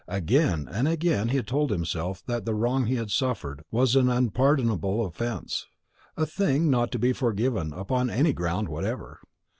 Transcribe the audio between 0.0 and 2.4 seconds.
Again and again he had told himself